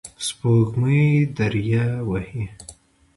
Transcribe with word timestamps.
سپوږمۍ 0.25 1.03
دریه 1.37 1.83
وهي 2.09 2.43